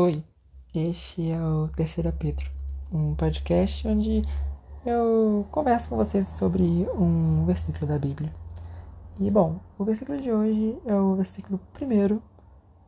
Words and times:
Oi, 0.00 0.22
este 0.72 1.28
é 1.28 1.42
o 1.42 1.66
Terceira 1.70 2.12
Pedro, 2.12 2.48
um 2.92 3.16
podcast 3.16 3.88
onde 3.88 4.22
eu 4.86 5.44
converso 5.50 5.88
com 5.88 5.96
vocês 5.96 6.24
sobre 6.28 6.62
um 6.62 7.44
versículo 7.44 7.84
da 7.84 7.98
Bíblia. 7.98 8.32
E 9.18 9.28
bom, 9.28 9.58
o 9.76 9.84
versículo 9.84 10.22
de 10.22 10.30
hoje 10.30 10.78
é 10.86 10.94
o 10.94 11.16
versículo 11.16 11.58
primeiro 11.72 12.22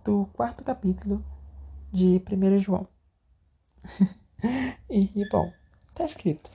do 0.04 0.27
quarto 0.35 0.62
capítulo 0.62 1.21
de 1.90 2.22
1 2.31 2.60
João. 2.60 2.87
e 4.88 5.11
bom, 5.33 5.53
está 5.88 6.04
escrito: 6.04 6.49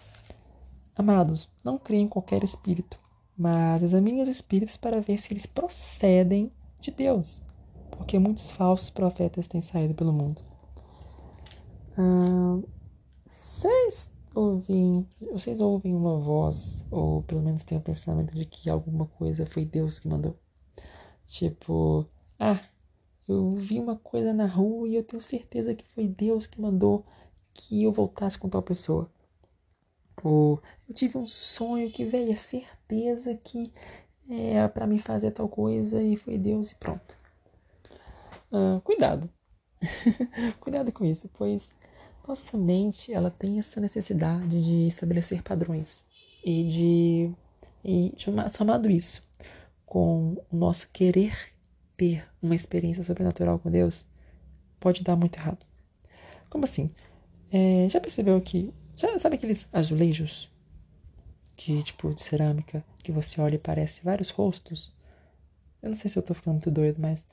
Amados, 0.96 1.50
não 1.66 1.78
criem 1.78 2.06
em 2.06 2.08
qualquer 2.08 2.46
espírito, 2.46 2.98
mas 3.38 3.84
examinem 3.84 4.22
os 4.22 4.30
espíritos 4.30 4.78
para 4.78 5.02
ver 5.02 5.18
se 5.18 5.34
eles 5.34 5.46
procedem 5.46 6.50
de 6.80 6.92
Deus 6.92 7.44
porque 7.98 8.20
muitos 8.20 8.52
falsos 8.52 8.90
profetas 8.90 9.48
têm 9.48 9.62
saído 9.62 9.94
pelo 9.94 10.14
mundo. 10.14 10.42
Ah, 11.98 12.60
vocês 13.28 14.12
ouvem, 14.34 15.08
vocês 15.32 15.62
ouvem 15.62 15.96
uma 15.96 16.20
voz, 16.20 16.86
ou 16.92 17.24
pelo 17.24 17.42
menos 17.42 17.64
têm 17.64 17.78
o 17.78 17.82
pensamento 17.82 18.34
de 18.34 18.46
que 18.46 18.70
alguma 18.70 19.06
coisa 19.06 19.46
foi 19.46 19.66
Deus 19.66 20.00
que 20.00 20.08
mandou? 20.08 20.38
Tipo, 21.26 22.06
ah, 22.40 22.60
eu 23.28 23.56
vi 23.56 23.80
uma 23.80 23.96
coisa 23.98 24.34
na 24.34 24.46
rua 24.46 24.88
e 24.88 24.96
eu 24.96 25.04
tenho 25.04 25.22
certeza 25.22 25.74
que 25.74 25.88
foi 25.90 26.08
Deus 26.08 26.46
que 26.46 26.62
mandou 26.62 27.06
que 27.54 27.84
eu 27.84 27.92
voltasse 27.92 28.38
com 28.38 28.50
tal 28.50 28.62
pessoa. 28.62 29.10
Ou 30.24 30.62
eu 30.88 30.94
tive 30.94 31.18
um 31.18 31.28
sonho 31.28 31.92
que 31.92 32.06
veio 32.06 32.34
a 32.34 32.38
certeza 32.38 33.36
que 33.36 33.72
é 34.30 34.68
para 34.68 34.88
me 34.88 35.00
fazer 35.00 35.32
tal 35.32 35.48
coisa 35.48 36.02
e 36.02 36.18
foi 36.18 36.38
Deus 36.38 36.72
e 36.72 36.76
pronto. 36.76 37.18
Uh, 38.52 38.80
cuidado. 38.82 39.30
cuidado 40.60 40.92
com 40.92 41.06
isso, 41.06 41.30
pois 41.34 41.72
nossa 42.28 42.58
mente 42.58 43.14
ela 43.14 43.30
tem 43.30 43.60
essa 43.60 43.80
necessidade 43.80 44.64
de 44.64 44.88
estabelecer 44.88 45.44
padrões 45.44 46.02
e 46.44 46.64
de 46.64 47.32
e 47.84 48.14
somado 48.52 48.90
isso 48.90 49.22
com 49.86 50.44
o 50.52 50.58
nosso 50.58 50.90
querer 50.92 51.54
ter 51.96 52.28
uma 52.42 52.56
experiência 52.56 53.04
sobrenatural 53.04 53.60
com 53.60 53.70
Deus 53.70 54.04
pode 54.80 55.04
dar 55.04 55.16
muito 55.16 55.38
errado. 55.38 55.66
Como 56.50 56.66
assim? 56.66 56.90
É, 57.52 57.88
já 57.90 58.02
percebeu 58.02 58.42
que 58.42 58.74
já 58.96 59.18
sabe 59.20 59.36
aqueles 59.36 59.68
azulejos 59.72 60.52
que 61.56 61.84
tipo 61.84 62.14
de 62.14 62.22
cerâmica 62.22 62.84
que 63.00 63.12
você 63.12 63.40
olha 63.40 63.56
e 63.56 63.60
parece 63.60 64.04
vários 64.04 64.30
rostos? 64.30 64.94
Eu 65.82 65.90
não 65.90 65.98
sei 65.98 66.10
se 66.10 66.18
eu 66.18 66.24
tô 66.24 66.34
ficando 66.34 66.54
muito 66.54 66.72
doido, 66.72 67.00
mas 67.00 67.26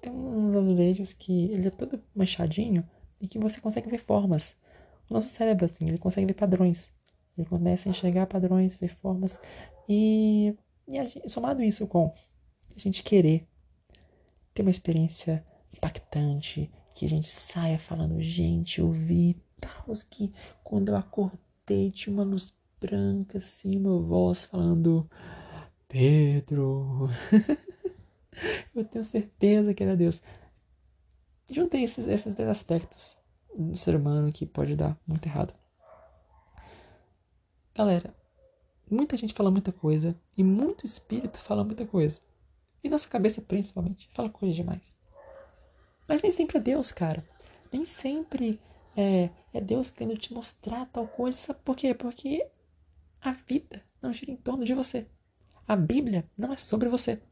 tem 0.00 0.12
uns 0.12 0.54
azulejos 0.54 1.12
que 1.12 1.52
ele 1.52 1.68
é 1.68 1.70
todo 1.70 2.02
manchadinho 2.14 2.88
e 3.20 3.26
que 3.26 3.38
você 3.38 3.60
consegue 3.60 3.90
ver 3.90 3.98
formas. 3.98 4.54
O 5.08 5.14
nosso 5.14 5.28
cérebro, 5.28 5.64
assim, 5.64 5.88
ele 5.88 5.98
consegue 5.98 6.26
ver 6.26 6.34
padrões. 6.34 6.92
Ele 7.36 7.48
começa 7.48 7.88
a 7.88 7.90
enxergar 7.90 8.26
padrões, 8.26 8.76
ver 8.76 8.96
formas. 8.96 9.38
E, 9.88 10.54
e 10.86 11.02
gente, 11.06 11.28
somado 11.28 11.62
isso 11.62 11.86
com 11.86 12.12
a 12.74 12.78
gente 12.78 13.02
querer 13.02 13.46
ter 14.52 14.62
uma 14.62 14.70
experiência 14.70 15.44
impactante, 15.72 16.70
que 16.94 17.06
a 17.06 17.08
gente 17.08 17.30
saia 17.30 17.78
falando, 17.78 18.22
gente, 18.22 18.78
eu 18.78 18.90
vi 18.92 19.36
tal, 19.60 19.92
que 20.08 20.32
quando 20.62 20.90
eu 20.90 20.96
acordei 20.96 21.90
tinha 21.90 22.12
uma 22.12 22.22
luz 22.22 22.54
branca, 22.80 23.38
assim, 23.38 23.76
uma 23.76 24.00
voz 24.00 24.44
falando, 24.44 25.08
Pedro. 25.88 27.08
Eu 28.74 28.84
tenho 28.84 29.04
certeza 29.04 29.74
que 29.74 29.82
era 29.82 29.96
Deus. 29.96 30.20
Juntei 31.48 31.84
esses, 31.84 32.06
esses 32.06 32.34
dois 32.34 32.48
aspectos 32.48 33.18
do 33.56 33.76
ser 33.76 33.94
humano 33.94 34.32
que 34.32 34.46
pode 34.46 34.74
dar 34.74 34.98
muito 35.06 35.26
errado. 35.26 35.54
Galera, 37.74 38.14
muita 38.90 39.16
gente 39.16 39.34
fala 39.34 39.50
muita 39.50 39.72
coisa 39.72 40.18
e 40.36 40.42
muito 40.42 40.86
espírito 40.86 41.38
fala 41.38 41.64
muita 41.64 41.86
coisa. 41.86 42.20
E 42.82 42.88
nossa 42.88 43.08
cabeça, 43.08 43.40
principalmente, 43.40 44.08
fala 44.14 44.28
coisa 44.28 44.54
demais. 44.54 44.96
Mas 46.06 46.22
nem 46.22 46.30
sempre 46.30 46.58
é 46.58 46.60
Deus, 46.60 46.92
cara. 46.92 47.24
Nem 47.72 47.86
sempre 47.86 48.60
é, 48.96 49.30
é 49.52 49.60
Deus 49.60 49.90
querendo 49.90 50.18
te 50.18 50.32
mostrar 50.32 50.86
tal 50.86 51.08
coisa. 51.08 51.38
Sabe 51.38 51.60
por 51.64 51.76
quê? 51.76 51.94
Porque 51.94 52.46
a 53.20 53.32
vida 53.32 53.82
não 54.02 54.12
gira 54.12 54.30
em 54.30 54.36
torno 54.36 54.64
de 54.64 54.74
você. 54.74 55.06
A 55.66 55.74
Bíblia 55.74 56.28
não 56.36 56.52
é 56.52 56.58
sobre 56.58 56.88
você. 56.88 57.22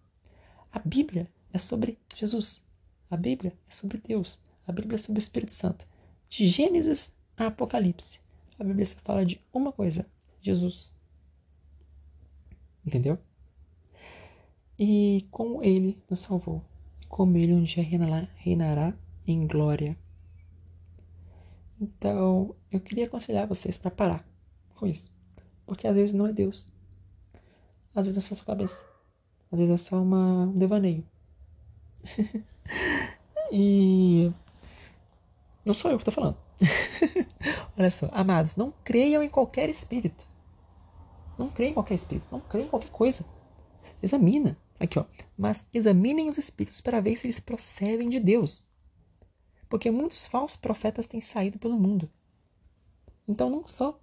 A 0.72 0.78
Bíblia 0.78 1.28
é 1.52 1.58
sobre 1.58 1.98
Jesus. 2.14 2.62
A 3.10 3.16
Bíblia 3.16 3.52
é 3.68 3.72
sobre 3.72 3.98
Deus. 3.98 4.40
A 4.66 4.72
Bíblia 4.72 4.94
é 4.94 4.98
sobre 4.98 5.18
o 5.18 5.22
Espírito 5.22 5.52
Santo. 5.52 5.86
De 6.30 6.46
Gênesis 6.46 7.12
a 7.36 7.46
Apocalipse, 7.46 8.20
a 8.58 8.64
Bíblia 8.64 8.86
só 8.86 8.96
fala 9.00 9.24
de 9.24 9.40
uma 9.52 9.70
coisa: 9.70 10.06
Jesus. 10.40 10.94
Entendeu? 12.86 13.18
E 14.78 15.26
como 15.30 15.62
ele 15.62 16.02
nos 16.08 16.20
salvou, 16.20 16.64
como 17.08 17.36
ele 17.36 17.52
um 17.52 17.62
dia 17.62 17.82
reinará, 17.82 18.28
reinará 18.36 18.94
em 19.26 19.46
glória. 19.46 19.96
Então, 21.80 22.56
eu 22.70 22.80
queria 22.80 23.06
aconselhar 23.06 23.46
vocês 23.46 23.76
para 23.76 23.90
parar 23.90 24.26
com 24.74 24.86
isso. 24.86 25.12
Porque 25.66 25.86
às 25.86 25.94
vezes 25.94 26.14
não 26.14 26.26
é 26.26 26.32
Deus. 26.32 26.66
Às 27.94 28.06
vezes 28.06 28.24
é 28.24 28.28
só 28.28 28.34
sua 28.34 28.46
cabeça. 28.46 28.91
Às 29.52 29.58
vezes 29.58 29.74
é 29.74 29.76
só 29.76 30.02
uma, 30.02 30.44
um 30.46 30.58
devaneio. 30.58 31.04
e. 33.52 34.32
Não 35.64 35.74
sou 35.74 35.90
eu 35.90 35.98
que 35.98 36.08
estou 36.08 36.14
falando. 36.14 36.38
Olha 37.78 37.90
só, 37.90 38.08
amados, 38.12 38.56
não 38.56 38.72
creiam 38.82 39.22
em 39.22 39.28
qualquer 39.28 39.68
espírito. 39.68 40.26
Não 41.38 41.50
creiam 41.50 41.72
em 41.72 41.74
qualquer 41.74 41.94
espírito. 41.94 42.26
Não 42.32 42.40
creiam 42.40 42.66
em 42.66 42.70
qualquer 42.70 42.90
coisa. 42.90 43.24
Examina. 44.02 44.56
Aqui, 44.80 44.98
ó. 44.98 45.04
Mas 45.36 45.66
examinem 45.72 46.28
os 46.28 46.38
espíritos 46.38 46.80
para 46.80 47.00
ver 47.00 47.16
se 47.16 47.26
eles 47.26 47.38
procedem 47.38 48.08
de 48.08 48.18
Deus. 48.18 48.66
Porque 49.68 49.90
muitos 49.90 50.26
falsos 50.26 50.56
profetas 50.56 51.06
têm 51.06 51.20
saído 51.20 51.58
pelo 51.58 51.78
mundo. 51.78 52.10
Então, 53.28 53.48
não 53.48 53.68
só 53.68 54.00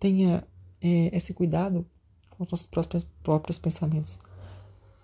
tenha 0.00 0.46
é, 0.80 1.16
esse 1.16 1.32
cuidado 1.32 1.86
com 2.30 2.44
os 2.44 2.50
nossos 2.50 2.66
próprios, 2.66 3.04
próprios 3.22 3.58
pensamentos, 3.58 4.18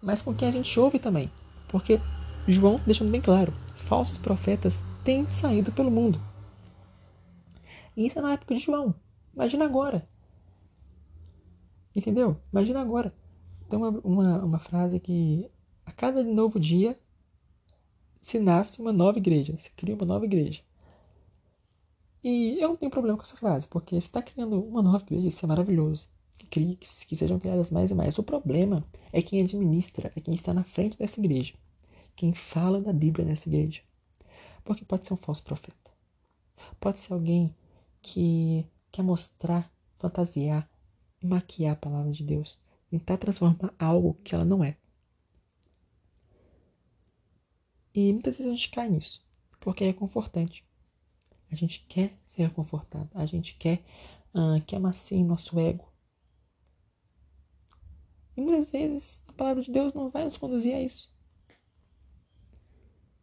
mas 0.03 0.22
com 0.22 0.34
quem 0.34 0.49
a 0.49 0.53
gente 0.53 0.78
ouve 0.78 0.99
também. 0.99 1.31
Porque 1.69 2.00
João 2.47 2.81
deixando 2.87 3.11
bem 3.11 3.21
claro, 3.21 3.53
falsos 3.75 4.19
profetas 4.19 4.81
têm 5.05 5.27
saído 5.27 5.72
pelo 5.72 5.91
mundo. 5.91 6.21
E 7.97 8.06
isso 8.06 8.19
é 8.19 8.22
na 8.22 8.33
época 8.33 8.55
de 8.55 8.60
João. 8.60 8.94
Imagina 9.34 9.65
agora. 9.65 10.09
Entendeu? 11.94 12.37
Imagina 12.53 12.81
agora. 12.81 13.15
Tem 13.69 13.78
uma, 13.78 13.91
uma, 14.03 14.44
uma 14.44 14.59
frase 14.59 14.99
que 14.99 15.50
a 15.84 15.93
cada 15.93 16.22
novo 16.22 16.59
dia 16.59 16.99
se 18.21 18.39
nasce 18.39 18.81
uma 18.81 18.93
nova 18.93 19.19
igreja, 19.19 19.56
se 19.59 19.71
cria 19.72 19.94
uma 19.94 20.06
nova 20.06 20.25
igreja. 20.25 20.62
E 22.22 22.59
eu 22.60 22.69
não 22.69 22.77
tenho 22.77 22.91
problema 22.91 23.16
com 23.16 23.22
essa 23.22 23.37
frase, 23.37 23.66
porque 23.66 23.99
se 24.00 24.06
está 24.06 24.21
criando 24.21 24.62
uma 24.62 24.83
nova 24.83 25.03
igreja, 25.05 25.28
isso 25.28 25.44
é 25.44 25.49
maravilhoso 25.49 26.09
que, 26.50 26.77
que 26.77 27.16
sejam 27.16 27.38
criadas 27.38 27.71
mais 27.71 27.91
e 27.91 27.94
mais. 27.94 28.19
O 28.19 28.22
problema 28.22 28.84
é 29.12 29.22
quem 29.22 29.43
administra, 29.43 30.12
é 30.16 30.21
quem 30.21 30.34
está 30.34 30.53
na 30.53 30.65
frente 30.65 30.99
dessa 30.99 31.21
igreja, 31.21 31.55
quem 32.16 32.34
fala 32.34 32.81
da 32.81 32.93
Bíblia 32.93 33.25
nessa 33.25 33.49
igreja. 33.49 33.83
Porque 34.65 34.84
pode 34.84 35.06
ser 35.06 35.15
um 35.15 35.16
falso 35.16 35.43
profeta, 35.44 35.91
pode 36.78 36.99
ser 36.99 37.12
alguém 37.12 37.55
que 38.03 38.66
quer 38.91 39.03
mostrar, 39.03 39.72
fantasiar, 39.99 40.69
maquiar 41.22 41.72
a 41.72 41.77
palavra 41.77 42.12
de 42.12 42.25
Deus, 42.25 42.60
tentar 42.91 43.16
transformar 43.16 43.72
algo 43.78 44.15
que 44.25 44.34
ela 44.34 44.44
não 44.44 44.65
é. 44.65 44.77
E 47.94 48.12
muitas 48.12 48.37
vezes 48.37 48.53
a 48.53 48.55
gente 48.55 48.71
cai 48.71 48.89
nisso, 48.89 49.25
porque 49.59 49.84
é 49.84 49.92
confortante. 49.92 50.65
A 51.51 51.54
gente 51.54 51.84
quer 51.89 52.16
ser 52.27 52.51
confortado, 52.53 53.10
a 53.15 53.27
gente 53.27 53.54
quer 53.54 53.83
uh, 54.33 54.60
que 54.65 54.77
amacie 54.77 55.24
nosso 55.24 55.59
ego, 55.59 55.90
muitas 58.41 58.71
vezes 58.71 59.22
a 59.27 59.33
palavra 59.33 59.63
de 59.63 59.71
Deus 59.71 59.95
não 59.95 60.10
vai 60.10 60.25
nos 60.25 60.37
conduzir 60.37 60.75
a 60.75 60.81
isso. 60.81 61.13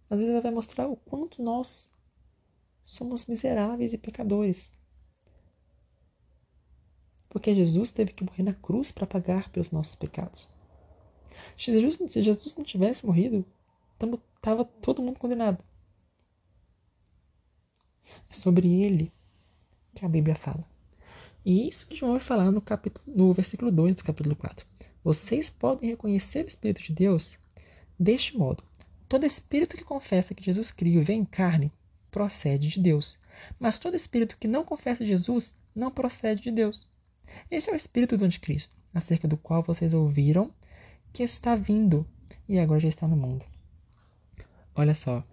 Às 0.09 0.19
vezes 0.19 0.31
ela 0.31 0.41
vai 0.41 0.51
mostrar 0.51 0.87
o 0.87 0.95
quanto 0.95 1.41
nós 1.41 1.91
somos 2.85 3.25
miseráveis 3.25 3.91
e 3.93 3.97
pecadores. 3.97 4.71
Porque 7.29 7.53
Jesus 7.53 7.91
teve 7.91 8.13
que 8.13 8.23
morrer 8.23 8.43
na 8.43 8.53
cruz 8.53 8.91
para 8.91 9.05
pagar 9.05 9.49
pelos 9.49 9.69
nossos 9.69 9.95
pecados. 9.95 10.49
Se 11.57 11.71
Jesus, 11.71 12.11
se 12.11 12.21
Jesus 12.21 12.55
não 12.55 12.63
tivesse 12.63 13.05
morrido, 13.05 13.45
estava 14.37 14.63
todo 14.63 15.01
mundo 15.01 15.19
condenado. 15.19 15.63
É 18.29 18.33
sobre 18.33 18.81
ele 18.81 19.11
que 19.93 20.05
a 20.05 20.09
Bíblia 20.09 20.35
fala. 20.35 20.65
E 21.45 21.67
isso 21.67 21.87
que 21.87 21.95
João 21.95 22.13
vai 22.13 22.21
falar 22.21 22.51
no, 22.51 22.61
capítulo, 22.61 23.03
no 23.07 23.33
versículo 23.33 23.71
2 23.71 23.95
do 23.95 24.03
capítulo 24.03 24.35
4. 24.35 24.65
Vocês 25.07 25.49
podem 25.49 25.91
reconhecer 25.91 26.43
o 26.43 26.49
Espírito 26.49 26.83
de 26.83 26.91
Deus 26.91 27.37
deste 27.97 28.37
modo. 28.37 28.61
Todo 29.07 29.25
espírito 29.25 29.77
que 29.77 29.83
confessa 29.85 30.35
que 30.35 30.43
Jesus 30.43 30.69
Cristo 30.69 31.01
vem 31.01 31.21
em 31.21 31.23
carne 31.23 31.71
procede 32.11 32.67
de 32.67 32.81
Deus. 32.81 33.17
Mas 33.57 33.77
todo 33.77 33.95
espírito 33.95 34.35
que 34.37 34.49
não 34.49 34.65
confessa 34.65 35.05
Jesus 35.05 35.55
não 35.73 35.89
procede 35.89 36.41
de 36.41 36.51
Deus. 36.51 36.89
Esse 37.49 37.69
é 37.69 37.73
o 37.73 37.75
espírito 37.77 38.17
do 38.17 38.25
anticristo, 38.25 38.75
acerca 38.93 39.29
do 39.29 39.37
qual 39.37 39.63
vocês 39.63 39.93
ouviram 39.93 40.53
que 41.13 41.23
está 41.23 41.55
vindo 41.55 42.05
e 42.45 42.59
agora 42.59 42.81
já 42.81 42.89
está 42.89 43.07
no 43.07 43.15
mundo. 43.15 43.45
Olha 44.75 44.93
só. 44.93 45.23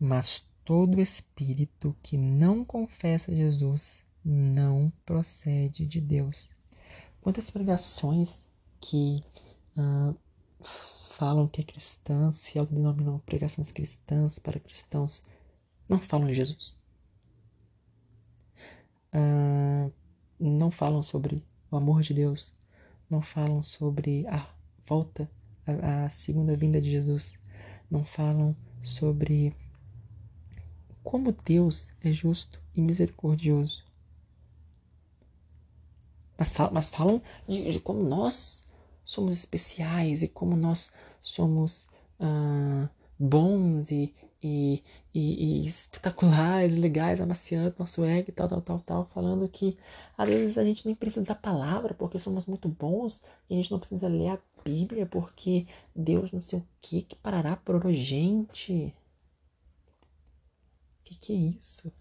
Mas 0.00 0.44
todo 0.64 1.00
espírito 1.00 1.94
que 2.02 2.18
não 2.18 2.64
confessa 2.64 3.32
Jesus 3.32 4.02
não 4.24 4.92
procede 5.06 5.86
de 5.86 6.00
Deus. 6.00 6.50
Quantas 7.20 7.52
pregações 7.52 8.52
que 8.84 9.24
uh, 9.78 10.14
falam 11.08 11.48
que 11.48 11.62
é 11.62 11.64
cristã, 11.64 12.30
se 12.32 12.58
autodenominam 12.58 13.18
pregações 13.20 13.72
cristãs 13.72 14.38
para 14.38 14.60
cristãos, 14.60 15.22
não 15.88 15.98
falam 15.98 16.26
de 16.26 16.34
Jesus. 16.34 16.76
Uh, 19.14 19.90
não 20.38 20.70
falam 20.70 21.02
sobre 21.02 21.42
o 21.70 21.76
amor 21.76 22.02
de 22.02 22.12
Deus, 22.12 22.52
não 23.08 23.22
falam 23.22 23.62
sobre 23.62 24.26
a 24.26 24.46
volta, 24.86 25.30
a, 25.66 26.04
a 26.04 26.10
segunda 26.10 26.54
vinda 26.54 26.78
de 26.78 26.90
Jesus, 26.90 27.38
não 27.90 28.04
falam 28.04 28.54
sobre 28.82 29.56
como 31.02 31.32
Deus 31.32 31.90
é 32.02 32.12
justo 32.12 32.60
e 32.74 32.82
misericordioso. 32.82 33.82
Mas 36.36 36.52
falam, 36.52 36.74
mas 36.74 36.88
falam 36.90 37.22
de, 37.48 37.70
de 37.70 37.80
como 37.80 38.02
nós 38.02 38.63
somos 39.04 39.32
especiais 39.32 40.22
e 40.22 40.28
como 40.28 40.56
nós 40.56 40.92
somos 41.22 41.88
uh, 42.20 42.88
bons 43.18 43.90
e, 43.90 44.14
e, 44.42 44.82
e, 45.14 45.62
e, 45.62 45.66
espetaculares, 45.66 46.76
legais, 46.76 47.20
amaciando 47.20 47.74
nosso 47.78 48.04
ego 48.04 48.30
e 48.30 48.32
tal, 48.32 48.48
tal, 48.48 48.60
tal, 48.60 48.80
tal, 48.80 49.06
falando 49.06 49.48
que 49.48 49.78
às 50.16 50.28
vezes 50.28 50.58
a 50.58 50.64
gente 50.64 50.86
nem 50.86 50.94
precisa 50.94 51.24
da 51.24 51.34
palavra 51.34 51.94
porque 51.94 52.18
somos 52.18 52.46
muito 52.46 52.68
bons 52.68 53.24
e 53.48 53.54
a 53.54 53.56
gente 53.56 53.70
não 53.70 53.78
precisa 53.78 54.08
ler 54.08 54.28
a 54.28 54.38
Bíblia 54.64 55.06
porque 55.06 55.66
Deus 55.94 56.32
não 56.32 56.42
sei 56.42 56.58
o 56.58 56.66
que 56.80 57.02
que 57.02 57.16
parará 57.16 57.56
por 57.56 57.92
gente. 57.92 58.94
Que 61.04 61.14
que 61.16 61.32
é 61.32 61.36
isso? 61.36 61.92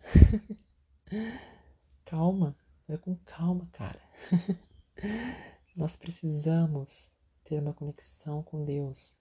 calma, 2.06 2.56
é 2.88 2.98
com 2.98 3.16
calma, 3.26 3.68
cara. 3.74 4.00
Nós 5.76 5.96
precisamos 5.96 7.10
ter 7.44 7.60
uma 7.60 7.74
conexão 7.74 8.44
com 8.44 8.64
Deus. 8.64 9.16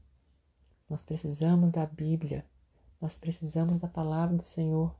Nós 0.88 1.02
precisamos 1.02 1.70
da 1.70 1.86
Bíblia 1.86 2.44
nós 3.02 3.18
precisamos 3.18 3.80
da 3.80 3.88
palavra 3.88 4.36
do 4.36 4.44
Senhor. 4.44 4.94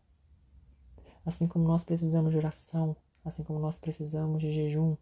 Assim 1.25 1.47
como 1.47 1.65
nós 1.65 1.85
precisamos 1.85 2.33
de 2.33 2.37
oração, 2.37 2.97
assim 3.25 3.45
como 3.45 3.61
nós 3.61 3.79
precisamos 3.79 4.43
de 4.43 4.53
jejum. 4.53 4.97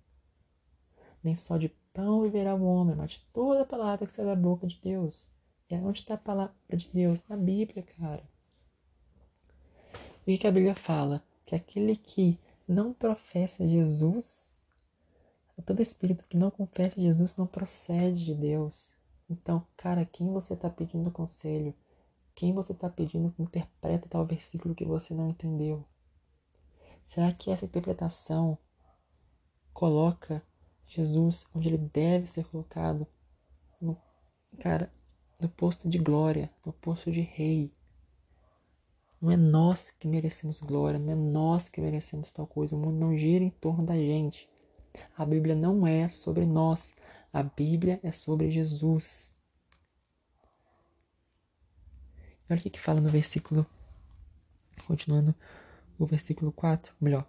Nem 1.24 1.34
só 1.34 1.56
de 1.56 1.70
pão 1.94 2.20
viverá 2.20 2.54
o 2.54 2.62
homem, 2.62 2.94
mas 2.94 3.12
de 3.12 3.20
toda 3.32 3.62
a 3.62 3.64
palavra 3.64 4.06
que 4.06 4.12
sai 4.12 4.26
da 4.26 4.36
boca 4.36 4.66
de 4.66 4.78
Deus. 4.82 5.34
E 5.70 5.74
onde 5.76 6.00
está 6.00 6.12
a 6.12 6.18
palavra 6.18 6.54
de 6.68 6.90
Deus? 6.92 7.22
Na 7.26 7.38
Bíblia, 7.38 7.82
cara. 7.82 8.22
E 10.26 10.34
o 10.34 10.38
que 10.38 10.46
a 10.46 10.52
Bíblia 10.52 10.74
fala? 10.74 11.24
Que 11.46 11.54
aquele 11.54 11.96
que 11.96 12.38
não 12.68 12.92
professa 12.92 13.66
Jesus, 13.66 14.49
todo 15.62 15.82
espírito 15.82 16.24
que 16.28 16.36
não 16.36 16.50
confessa 16.50 17.00
Jesus 17.00 17.36
não 17.36 17.46
procede 17.46 18.24
de 18.24 18.34
Deus. 18.34 18.90
Então, 19.28 19.66
cara, 19.76 20.04
quem 20.04 20.32
você 20.32 20.54
está 20.54 20.68
pedindo 20.68 21.10
conselho? 21.10 21.74
Quem 22.34 22.52
você 22.52 22.72
está 22.72 22.88
pedindo 22.88 23.30
que 23.32 23.42
interprete 23.42 24.08
tal 24.08 24.26
versículo 24.26 24.74
que 24.74 24.84
você 24.84 25.14
não 25.14 25.28
entendeu? 25.28 25.84
Será 27.04 27.32
que 27.32 27.50
essa 27.50 27.64
interpretação 27.64 28.56
coloca 29.72 30.42
Jesus 30.86 31.46
onde 31.54 31.68
ele 31.68 31.78
deve 31.78 32.26
ser 32.26 32.44
colocado? 32.46 33.06
No, 33.80 33.96
cara, 34.58 34.92
no 35.40 35.48
posto 35.48 35.88
de 35.88 35.98
glória, 35.98 36.50
no 36.64 36.72
posto 36.72 37.10
de 37.10 37.20
rei. 37.20 37.72
Não 39.20 39.30
é 39.30 39.36
nós 39.36 39.90
que 39.98 40.08
merecemos 40.08 40.60
glória, 40.60 40.98
não 40.98 41.12
é 41.12 41.16
nós 41.16 41.68
que 41.68 41.80
merecemos 41.80 42.30
tal 42.30 42.46
coisa. 42.46 42.74
O 42.74 42.78
mundo 42.78 42.98
não 42.98 43.16
gira 43.16 43.44
em 43.44 43.50
torno 43.50 43.84
da 43.84 43.94
gente. 43.94 44.48
A 45.16 45.24
Bíblia 45.24 45.54
não 45.54 45.86
é 45.86 46.08
sobre 46.08 46.46
nós, 46.46 46.92
a 47.32 47.42
Bíblia 47.42 48.00
é 48.02 48.10
sobre 48.10 48.50
Jesus. 48.50 49.34
Olha 52.48 52.58
o 52.58 52.62
que, 52.62 52.70
que 52.70 52.80
fala 52.80 53.00
no 53.00 53.08
versículo. 53.08 53.64
Continuando 54.86 55.34
o 55.98 56.06
versículo 56.06 56.50
4, 56.50 56.94
melhor, 57.00 57.26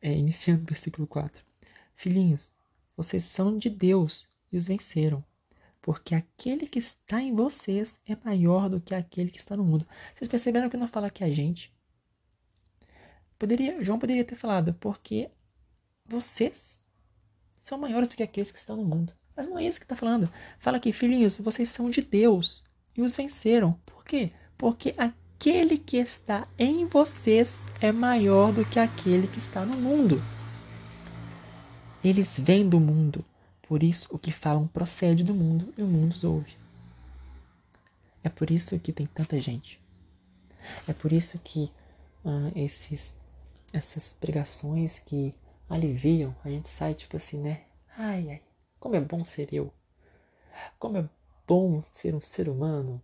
é, 0.00 0.12
iniciando 0.12 0.62
o 0.62 0.66
versículo 0.66 1.06
4. 1.06 1.42
Filhinhos, 1.96 2.54
vocês 2.96 3.24
são 3.24 3.56
de 3.56 3.70
Deus 3.70 4.28
e 4.52 4.58
os 4.58 4.68
venceram, 4.68 5.24
porque 5.80 6.14
aquele 6.14 6.66
que 6.66 6.78
está 6.78 7.20
em 7.20 7.34
vocês 7.34 7.98
é 8.06 8.16
maior 8.24 8.68
do 8.68 8.80
que 8.80 8.94
aquele 8.94 9.30
que 9.30 9.38
está 9.38 9.56
no 9.56 9.64
mundo. 9.64 9.86
Vocês 10.14 10.28
perceberam 10.28 10.68
que 10.68 10.76
não 10.76 10.86
fala 10.86 11.10
que 11.10 11.24
a 11.24 11.30
gente? 11.30 11.74
Poderia, 13.38 13.82
João 13.82 13.98
poderia 13.98 14.24
ter 14.24 14.36
falado, 14.36 14.74
porque 14.74 15.30
vocês 16.12 16.80
são 17.58 17.78
maiores 17.78 18.08
do 18.08 18.16
que 18.16 18.22
aqueles 18.22 18.50
que 18.50 18.58
estão 18.58 18.76
no 18.76 18.84
mundo. 18.84 19.14
Mas 19.34 19.48
não 19.48 19.58
é 19.58 19.64
isso 19.64 19.80
que 19.80 19.86
está 19.86 19.96
falando. 19.96 20.30
Fala 20.58 20.78
que, 20.78 20.92
filhinhos, 20.92 21.38
vocês 21.38 21.70
são 21.70 21.88
de 21.88 22.02
Deus 22.02 22.62
e 22.94 23.00
os 23.00 23.16
venceram. 23.16 23.80
Por 23.86 24.04
quê? 24.04 24.30
Porque 24.58 24.94
aquele 24.98 25.78
que 25.78 25.96
está 25.96 26.46
em 26.58 26.84
vocês 26.84 27.60
é 27.80 27.90
maior 27.90 28.52
do 28.52 28.64
que 28.64 28.78
aquele 28.78 29.26
que 29.26 29.38
está 29.38 29.64
no 29.64 29.76
mundo. 29.76 30.22
Eles 32.04 32.38
vêm 32.38 32.68
do 32.68 32.78
mundo, 32.78 33.24
por 33.62 33.82
isso 33.82 34.06
o 34.10 34.18
que 34.18 34.32
falam 34.32 34.66
procede 34.66 35.24
do 35.24 35.34
mundo 35.34 35.72
e 35.78 35.82
o 35.82 35.86
mundo 35.86 36.12
os 36.12 36.24
ouve. 36.24 36.56
É 38.22 38.28
por 38.28 38.50
isso 38.50 38.78
que 38.78 38.92
tem 38.92 39.06
tanta 39.06 39.40
gente. 39.40 39.80
É 40.86 40.92
por 40.92 41.12
isso 41.12 41.38
que 41.38 41.72
uh, 42.24 42.52
esses, 42.54 43.16
essas 43.72 44.12
pregações 44.12 44.98
que 44.98 45.34
aliviam, 45.72 46.36
a 46.44 46.50
gente 46.50 46.68
sai 46.68 46.94
tipo 46.94 47.16
assim, 47.16 47.40
né? 47.40 47.64
Ai, 47.96 48.30
ai, 48.30 48.42
como 48.78 48.94
é 48.94 49.00
bom 49.00 49.24
ser 49.24 49.52
eu. 49.54 49.72
Como 50.78 50.98
é 50.98 51.08
bom 51.46 51.82
ser 51.90 52.14
um 52.14 52.20
ser 52.20 52.48
humano. 52.48 53.02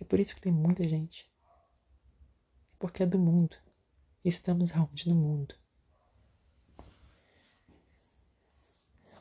É 0.00 0.04
por 0.04 0.20
isso 0.20 0.34
que 0.34 0.40
tem 0.40 0.52
muita 0.52 0.86
gente. 0.88 1.28
Porque 2.78 3.02
é 3.02 3.06
do 3.06 3.18
mundo. 3.18 3.56
Estamos 4.24 4.72
aonde 4.72 5.08
no 5.08 5.16
mundo? 5.16 5.56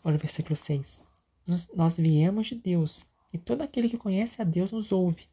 Olha 0.04 0.18
o 0.18 0.20
versículo 0.20 0.56
6. 0.56 1.02
Nós, 1.48 1.68
nós 1.74 1.98
viemos 1.98 2.48
de 2.48 2.56
Deus, 2.56 3.08
e 3.34 3.40
todo 3.40 3.62
aquele 3.62 3.90
que 3.90 3.98
conhece 3.98 4.40
a 4.40 4.46
Deus 4.46 4.72
nos 4.72 4.92
ouve. 4.92 5.28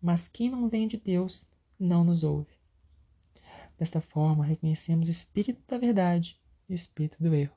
Mas 0.00 0.26
quem 0.26 0.48
não 0.48 0.68
vem 0.68 0.88
de 0.88 0.96
Deus 0.96 1.46
não 1.78 2.02
nos 2.02 2.24
ouve. 2.24 2.57
Desta 3.78 4.00
forma, 4.00 4.44
reconhecemos 4.44 5.08
o 5.08 5.12
espírito 5.12 5.62
da 5.68 5.78
verdade 5.78 6.40
e 6.68 6.72
o 6.72 6.74
espírito 6.74 7.22
do 7.22 7.32
erro. 7.32 7.56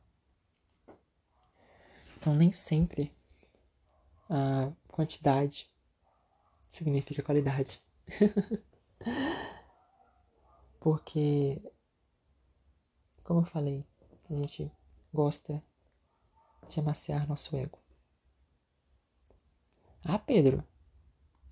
Então, 2.17 2.35
nem 2.35 2.51
sempre 2.51 3.11
a 4.29 4.71
quantidade 4.87 5.67
significa 6.69 7.23
qualidade. 7.23 7.81
Porque, 10.79 11.61
como 13.23 13.41
eu 13.41 13.45
falei, 13.45 13.85
a 14.29 14.33
gente 14.33 14.71
gosta 15.11 15.63
de 16.69 16.79
amaciar 16.79 17.27
nosso 17.27 17.57
ego. 17.57 17.79
Ah, 20.03 20.19
Pedro, 20.19 20.63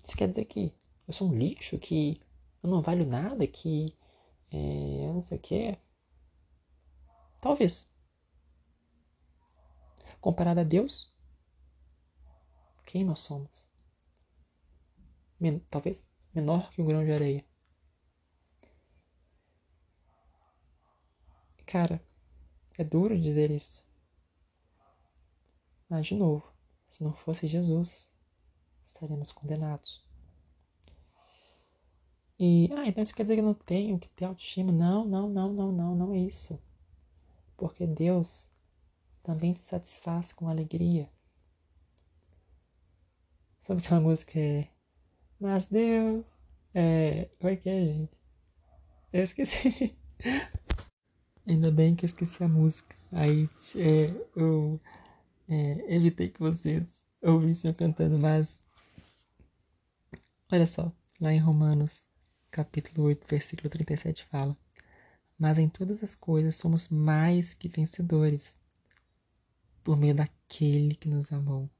isso 0.04 0.16
quer 0.16 0.28
dizer 0.28 0.44
que 0.44 0.72
eu 1.06 1.12
sou 1.12 1.28
um 1.28 1.36
lixo, 1.36 1.78
que 1.78 2.20
eu 2.62 2.70
não 2.70 2.82
valho 2.82 3.06
nada, 3.06 3.46
que 3.46 3.94
é, 4.50 5.12
não 5.12 5.22
sei 5.22 5.38
o 5.38 5.40
que. 5.40 5.78
Talvez. 7.40 7.88
Comparado 10.20 10.60
a 10.60 10.64
Deus, 10.64 11.12
quem 12.84 13.04
nós 13.04 13.20
somos. 13.20 13.66
Men 15.38 15.60
talvez 15.70 16.06
menor 16.34 16.70
que 16.70 16.82
um 16.82 16.86
grão 16.86 17.04
de 17.04 17.12
areia. 17.12 17.44
Cara, 21.66 22.04
é 22.76 22.84
duro 22.84 23.18
dizer 23.18 23.50
isso. 23.50 23.88
Mas, 25.88 26.08
de 26.08 26.14
novo, 26.14 26.52
se 26.88 27.02
não 27.02 27.14
fosse 27.14 27.46
Jesus, 27.46 28.10
estaremos 28.84 29.32
condenados. 29.32 30.04
E, 32.42 32.70
ah, 32.72 32.88
então 32.88 33.02
isso 33.02 33.14
quer 33.14 33.24
dizer 33.24 33.34
que 33.34 33.40
eu 33.42 33.44
não 33.44 33.54
tenho 33.54 33.98
que 33.98 34.08
ter 34.08 34.24
autoestima? 34.24 34.72
Não, 34.72 35.04
não, 35.04 35.28
não, 35.28 35.52
não, 35.52 35.70
não, 35.70 35.94
não 35.94 36.14
é 36.14 36.18
isso. 36.18 36.58
Porque 37.54 37.86
Deus 37.86 38.48
também 39.22 39.54
se 39.54 39.64
satisfaz 39.64 40.32
com 40.32 40.48
alegria 40.48 41.10
Sabe 43.60 43.82
aquela 43.82 44.00
música 44.00 44.38
é 44.38 44.68
Mas 45.38 45.66
Deus 45.66 46.26
É. 46.74 47.28
Como 47.38 47.52
é 47.52 47.56
que 47.56 47.68
é, 47.68 47.84
gente? 47.84 48.18
Eu 49.12 49.22
esqueci. 49.22 49.96
Ainda 51.46 51.70
bem 51.70 51.94
que 51.94 52.04
eu 52.04 52.06
esqueci 52.06 52.42
a 52.42 52.48
música. 52.48 52.96
Aí 53.12 53.50
é, 53.76 54.14
eu 54.34 54.80
é, 55.48 55.94
evitei 55.94 56.30
que 56.30 56.40
vocês 56.40 56.84
ouvissem 57.22 57.70
eu 57.70 57.74
cantando, 57.74 58.18
mas. 58.18 58.62
Olha 60.50 60.66
só, 60.66 60.92
lá 61.20 61.32
em 61.32 61.38
Romanos, 61.38 62.09
capítulo 62.50 63.06
8, 63.06 63.26
versículo 63.28 63.70
37 63.70 64.26
fala: 64.26 64.56
Mas 65.38 65.58
em 65.58 65.68
todas 65.68 66.02
as 66.02 66.14
coisas 66.14 66.56
somos 66.56 66.88
mais 66.88 67.54
que 67.54 67.68
vencedores, 67.68 68.56
por 69.84 69.96
meio 69.96 70.14
daquele 70.14 70.94
que 70.94 71.08
nos 71.08 71.32
amou. 71.32 71.70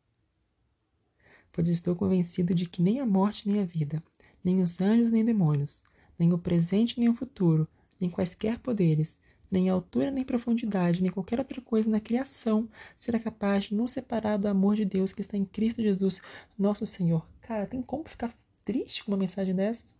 Pois 1.53 1.69
estou 1.69 1.97
convencido 1.97 2.55
de 2.55 2.67
que 2.67 2.81
nem 2.81 3.01
a 3.01 3.07
morte 3.07 3.49
nem 3.49 3.61
a 3.61 3.65
vida, 3.65 4.03
nem 4.45 4.63
os 4.63 4.81
anjos 4.81 5.11
nem 5.11 5.25
demônios, 5.25 5.83
nem 6.19 6.33
o 6.33 6.39
presente 6.39 7.01
nem 7.01 7.09
o 7.09 7.15
futuro, 7.15 7.69
nem 8.01 8.09
quaisquer 8.09 8.61
poderes, 8.61 9.19
nem 9.51 9.69
altura, 9.69 10.13
nem 10.13 10.25
profundidade, 10.25 11.03
nem 11.03 11.11
qualquer 11.11 11.41
outra 11.41 11.61
coisa 11.61 11.91
na 11.91 12.01
criação 12.01 12.69
será 12.97 13.19
capaz 13.19 13.65
de 13.65 13.75
nos 13.75 13.91
separar 13.91 14.37
do 14.37 14.47
amor 14.47 14.77
de 14.77 14.85
Deus 14.85 15.13
que 15.13 15.21
está 15.21 15.37
em 15.37 15.45
Cristo 15.45 15.83
Jesus, 15.83 16.23
nosso 16.57 16.87
Senhor. 16.87 17.27
Cara, 17.41 17.67
tem 17.67 17.83
como 17.83 18.09
ficar 18.09 18.33
triste 18.65 19.03
com 19.03 19.11
uma 19.11 19.19
mensagem 19.19 19.55
dessas? 19.55 20.00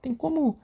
Tem 0.00 0.14
como 0.14 0.58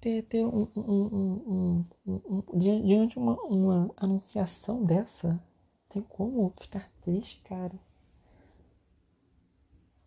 ter, 0.00 0.22
ter 0.24 0.44
um, 0.44 0.68
um, 0.76 1.84
um, 2.06 2.20
um 2.26 2.58
diante 2.58 3.18
uma, 3.18 3.34
uma 3.42 3.90
anunciação 3.96 4.84
dessa? 4.84 5.42
Tem 5.88 6.02
como 6.02 6.52
ficar 6.60 6.90
triste, 7.00 7.40
cara? 7.42 7.78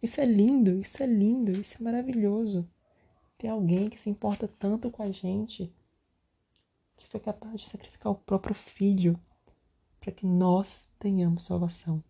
Isso 0.01 0.19
é 0.19 0.25
lindo, 0.25 0.79
isso 0.79 1.01
é 1.01 1.05
lindo, 1.05 1.51
isso 1.51 1.77
é 1.79 1.83
maravilhoso. 1.83 2.67
Ter 3.37 3.49
alguém 3.49 3.89
que 3.89 4.01
se 4.01 4.09
importa 4.09 4.47
tanto 4.47 4.89
com 4.89 5.03
a 5.03 5.11
gente 5.11 5.71
que 6.97 7.07
foi 7.07 7.19
capaz 7.19 7.61
de 7.61 7.67
sacrificar 7.67 8.11
o 8.11 8.15
próprio 8.15 8.55
filho 8.55 9.19
para 9.99 10.11
que 10.11 10.25
nós 10.25 10.89
tenhamos 10.99 11.45
salvação. 11.45 12.03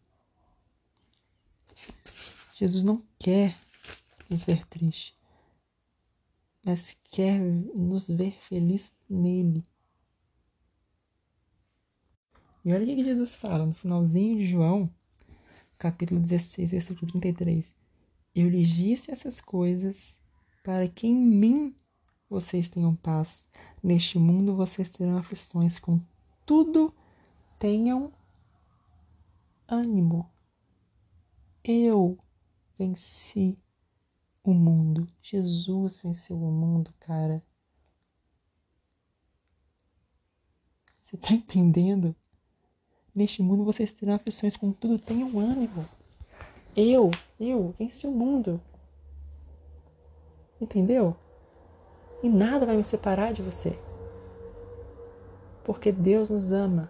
Jesus 2.55 2.83
não 2.83 3.03
quer 3.17 3.57
nos 4.29 4.43
ver 4.43 4.65
tristes, 4.67 5.13
mas 6.63 6.95
quer 7.05 7.39
nos 7.39 8.07
ver 8.07 8.37
felizes 8.41 8.91
nele. 9.09 9.65
E 12.63 12.71
olha 12.71 12.83
o 12.83 12.85
que 12.85 13.03
Jesus 13.03 13.35
fala 13.35 13.65
no 13.65 13.73
finalzinho 13.73 14.37
de 14.37 14.45
João, 14.45 14.89
capítulo 15.77 16.19
16, 16.19 16.71
versículo 16.71 17.11
33. 17.11 17.73
Eu 18.35 18.47
lhes 18.47 18.69
disse 18.69 19.11
essas 19.11 19.41
coisas 19.41 20.15
para 20.63 20.87
que 20.87 21.07
em 21.07 21.15
mim 21.15 21.75
vocês 22.29 22.69
tenham 22.69 22.95
paz. 22.95 23.47
Neste 23.83 24.19
mundo 24.19 24.55
vocês 24.55 24.89
terão 24.89 25.17
aflições, 25.17 25.79
contudo, 25.79 26.93
tenham 27.57 28.13
ânimo. 29.67 30.29
Eu 31.63 32.17
venci 32.77 33.57
o 34.43 34.53
mundo. 34.53 35.07
Jesus 35.21 35.99
venceu 35.99 36.37
o 36.37 36.51
mundo, 36.51 36.93
cara. 36.99 37.43
Você 40.99 41.17
tá 41.17 41.33
entendendo? 41.33 42.15
Neste 43.13 43.41
mundo 43.43 43.65
vocês 43.65 43.91
terão 43.91 44.13
aflições, 44.13 44.55
contudo, 44.55 44.97
tenham 44.97 45.37
ânimo. 45.37 45.87
Eu, 46.75 47.11
eu 47.37 47.75
venci 47.77 48.07
o 48.07 48.11
mundo. 48.11 48.61
Entendeu? 50.59 51.15
E 52.23 52.29
nada 52.29 52.65
vai 52.65 52.77
me 52.77 52.83
separar 52.83 53.33
de 53.33 53.41
você. 53.41 53.77
Porque 55.65 55.91
Deus 55.91 56.29
nos 56.29 56.51
ama. 56.51 56.89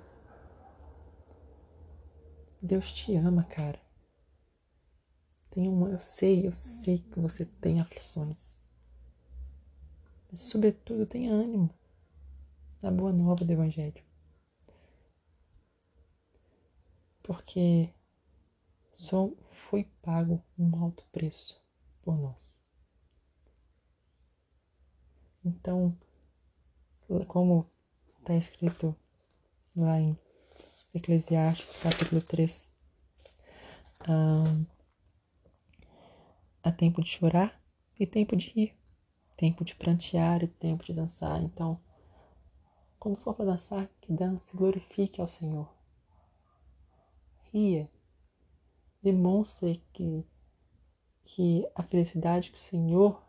Deus 2.62 2.91
te 2.91 3.15
ama, 3.15 3.43
cara. 3.43 3.81
Tem 5.51 5.67
uma, 5.67 5.89
eu 5.89 6.01
sei, 6.01 6.48
eu 6.48 6.53
sei 6.53 7.00
que 7.00 7.20
você 7.20 7.46
tem 7.46 7.79
aflições. 7.79 8.58
Mas, 10.31 10.41
sobretudo, 10.41 11.05
tenha 11.05 11.31
ânimo 11.34 11.70
na 12.81 12.89
boa 12.89 13.12
nova 13.12 13.43
do 13.43 13.51
Evangelho. 13.51 14.01
Porque 17.22 17.93
só 18.93 19.29
foi 19.70 19.84
pago 20.01 20.41
um 20.58 20.75
alto 20.81 21.05
preço 21.12 21.62
por 22.01 22.17
nós. 22.17 22.60
Então, 25.43 25.98
como 27.27 27.70
está 28.20 28.36
escrito 28.36 28.96
lá 29.75 30.00
em 30.00 30.17
Eclesiastes 30.93 31.77
capítulo 31.77 32.22
3, 32.22 32.72
um, 34.08 34.65
há 36.63 36.72
tempo 36.72 37.01
de 37.01 37.10
chorar 37.10 37.62
e 38.00 38.06
tempo 38.06 38.36
de 38.36 38.50
rir, 38.50 38.77
tempo 39.38 39.63
de 39.63 39.75
prantear 39.75 40.44
e 40.44 40.48
tempo 40.48 40.84
de 40.84 40.94
dançar. 40.94 41.41
Então, 41.41 41.80
quando 43.00 43.18
for 43.18 43.34
para 43.34 43.46
dançar, 43.46 43.89
que 44.00 44.13
dance, 44.13 44.56
glorifique 44.56 45.20
ao 45.20 45.27
Senhor. 45.27 45.72
Ria, 47.51 47.89
demonstre 49.01 49.84
que, 49.91 50.25
que 51.24 51.68
a 51.75 51.84
felicidade 51.84 52.51
que 52.51 52.58
o 52.58 52.62
Senhor 52.62 53.22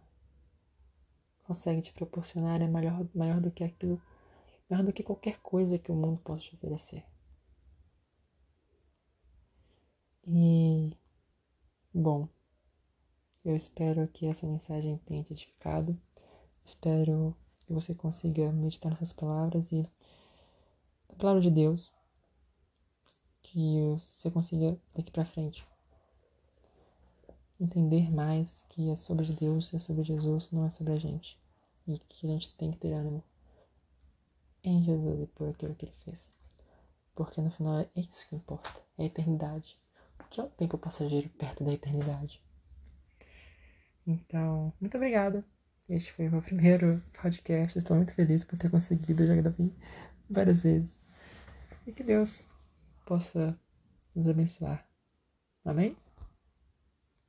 consegue 1.43 1.83
te 1.83 1.93
proporcionar 1.93 2.63
é 2.63 2.69
maior, 2.69 3.07
maior 3.15 3.41
do 3.41 3.51
que 3.51 3.65
aquilo, 3.65 4.01
maior 4.69 4.85
do 4.85 4.93
que 4.93 5.03
qualquer 5.03 5.39
coisa 5.41 5.79
que 5.79 5.91
o 5.91 5.95
mundo 5.95 6.21
possa 6.21 6.43
te 6.43 6.55
oferecer. 6.55 7.05
E, 10.25 10.97
bom, 11.93 12.29
eu 13.45 13.57
espero 13.57 14.07
que 14.09 14.27
essa 14.27 14.47
mensagem 14.47 14.99
tenha 15.07 15.23
te 15.25 15.33
edificado. 15.33 15.99
Espero 16.65 17.37
que 17.67 17.73
você 17.73 17.95
consiga 17.95 18.53
meditar 18.53 18.91
nessas 18.91 19.13
palavras 19.13 19.73
e 19.73 19.89
a 21.09 21.15
palavra 21.15 21.41
de 21.41 21.51
Deus, 21.51 21.93
que 23.43 23.81
você 23.99 24.31
consiga 24.31 24.79
daqui 24.95 25.11
para 25.11 25.25
frente 25.25 25.67
entender 27.63 28.11
mais 28.11 28.65
que 28.71 28.91
é 28.91 28.97
sobre 28.97 29.27
Deus, 29.27 29.73
é 29.73 29.79
sobre 29.79 30.03
Jesus, 30.03 30.51
não 30.51 30.67
é 30.67 30.71
sobre 30.71 30.95
a 30.95 30.99
gente 30.99 31.39
e 31.87 31.99
que 31.99 32.27
a 32.27 32.31
gente 32.31 32.55
tem 32.57 32.73
que 32.73 32.79
ter 32.79 32.93
ânimo 32.93 33.23
em 34.65 34.83
Jesus 34.83 35.21
e 35.21 35.27
por 35.27 35.49
aquilo 35.49 35.75
que 35.75 35.87
ele 35.87 35.95
fez. 36.05 36.33
Porque 37.15 37.41
no 37.41 37.51
final 37.51 37.81
é 37.81 37.89
isso 37.97 38.29
que 38.29 38.37
importa, 38.37 38.83
é 38.99 39.03
a 39.03 39.07
eternidade. 39.07 39.79
O 40.21 40.25
que 40.25 40.41
é 40.41 40.45
o 40.45 40.49
tempo 40.49 40.79
passageiro 40.79 41.29
perto 41.31 41.65
da 41.65 41.73
eternidade? 41.73 42.43
Então, 44.07 44.73
muito 44.81 44.97
obrigada. 44.97 45.45
Este 45.89 46.13
foi 46.13 46.29
o 46.29 46.31
meu 46.31 46.43
primeiro 46.43 47.03
podcast. 47.21 47.79
Estou 47.79 47.97
muito 47.97 48.15
feliz 48.15 48.45
por 48.45 48.59
ter 48.59 48.71
conseguido. 48.71 49.27
Já 49.27 49.35
gravei 49.35 49.73
várias 50.29 50.63
vezes. 50.63 50.99
E 51.87 51.93
que 51.93 52.03
Deus 52.03 52.47
possa 53.05 53.59
nos 54.15 54.29
abençoar. 54.29 54.87
Amém? 55.65 55.97